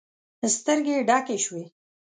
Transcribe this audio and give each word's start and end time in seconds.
سترګې 0.55 0.93
يې 0.97 1.05
ډکې 1.09 1.37
شوې. 1.45 1.63